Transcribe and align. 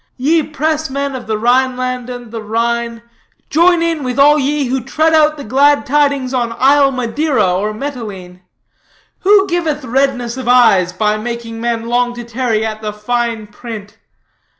Ye 0.17 0.41
pressmen 0.41 1.13
of 1.13 1.27
the 1.27 1.37
Rhineland 1.37 2.09
and 2.09 2.31
the 2.31 2.41
Rhine, 2.41 3.03
join 3.51 3.83
in 3.83 4.03
with 4.03 4.17
all 4.17 4.39
ye 4.39 4.65
who 4.65 4.81
tread 4.83 5.13
out 5.13 5.37
the 5.37 5.43
glad 5.43 5.85
tidings 5.85 6.33
on 6.33 6.55
isle 6.57 6.91
Madeira 6.91 7.53
or 7.53 7.71
Mitylene. 7.71 8.39
Who 9.19 9.45
giveth 9.45 9.85
redness 9.85 10.37
of 10.37 10.47
eyes 10.47 10.91
by 10.91 11.17
making 11.17 11.61
men 11.61 11.87
long 11.87 12.15
to 12.15 12.23
tarry 12.23 12.65
at 12.65 12.81
the 12.81 12.91
fine 12.91 13.45
print? 13.45 13.99